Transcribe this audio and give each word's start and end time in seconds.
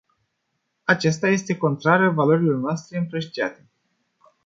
Aceasta 0.85 1.27
este 1.27 1.57
contrară 1.57 2.09
valorilor 2.09 2.55
noastre 2.59 2.97
împărtășite. 2.97 3.69